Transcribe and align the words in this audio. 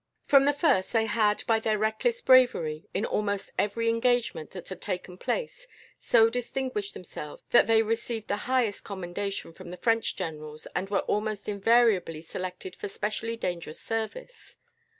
From 0.25 0.45
the 0.45 0.51
first 0.51 0.91
they 0.93 1.05
had, 1.05 1.43
by 1.45 1.59
their 1.59 1.77
reckless 1.77 2.21
bravery, 2.21 2.87
in 2.91 3.05
almost 3.05 3.51
every 3.59 3.87
engagement 3.87 4.49
that 4.49 4.67
had 4.69 4.81
taken 4.81 5.15
place, 5.15 5.67
so 5.99 6.27
distinguished 6.27 6.95
themselves 6.95 7.43
that 7.51 7.67
they 7.67 7.83
received 7.83 8.27
the 8.27 8.37
highest 8.49 8.83
commendation 8.83 9.53
from 9.53 9.69
the 9.69 9.77
French 9.77 10.15
generals, 10.15 10.65
and 10.75 10.89
were 10.89 11.01
almost 11.01 11.47
invariably 11.47 12.23
selected 12.23 12.75
for 12.75 12.87
specially 12.87 13.37
dangerous 13.37 13.79
service. 13.79 14.57